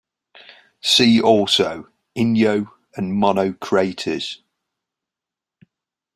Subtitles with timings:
[0.81, 4.41] See also: Inyo and Mono Craters.